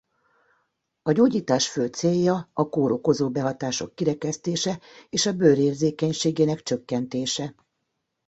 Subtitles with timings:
[1.01, 7.55] A gyógyítás fő célja a kórokozó behatások kirekesztése és a bőr érzékenységének csökkentése.